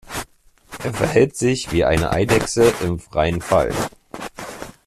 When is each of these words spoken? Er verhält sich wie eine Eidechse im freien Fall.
Er 0.83 0.95
verhält 0.95 1.35
sich 1.37 1.71
wie 1.71 1.85
eine 1.85 2.09
Eidechse 2.11 2.73
im 2.81 2.97
freien 2.97 3.39
Fall. 3.39 3.71